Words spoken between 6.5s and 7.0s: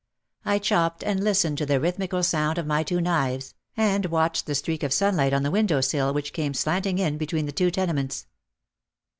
slanting